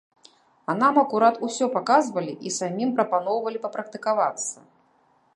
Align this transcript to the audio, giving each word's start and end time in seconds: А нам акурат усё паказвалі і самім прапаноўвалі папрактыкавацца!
А 0.71 0.75
нам 0.83 0.95
акурат 1.01 1.35
усё 1.47 1.65
паказвалі 1.75 2.33
і 2.49 2.53
самім 2.59 2.89
прапаноўвалі 2.97 3.61
папрактыкавацца! 3.65 4.57